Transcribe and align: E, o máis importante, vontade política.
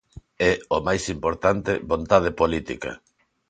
E, 0.49 0.51
o 0.75 0.77
máis 0.87 1.03
importante, 1.15 1.71
vontade 1.91 2.29
política. 2.41 2.91